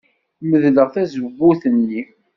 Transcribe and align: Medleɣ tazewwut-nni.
Medleɣ 0.49 0.87
tazewwut-nni. 0.93 2.01